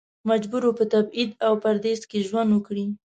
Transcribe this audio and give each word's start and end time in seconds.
مجبور 0.29 0.63
و 0.65 0.77
په 0.79 0.85
تبعید 0.93 1.31
او 1.45 1.53
پردیس 1.63 2.01
کې 2.09 2.19
ژوند 2.27 2.49
وکړي. 2.53 2.85